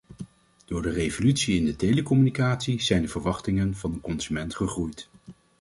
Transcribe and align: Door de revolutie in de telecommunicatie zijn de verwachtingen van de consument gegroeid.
Door 0.65 0.81
de 0.81 0.89
revolutie 0.89 1.57
in 1.57 1.65
de 1.65 1.75
telecommunicatie 1.75 2.81
zijn 2.81 3.01
de 3.01 3.07
verwachtingen 3.07 3.75
van 3.75 3.91
de 3.93 3.99
consument 4.01 4.55
gegroeid. 4.55 5.09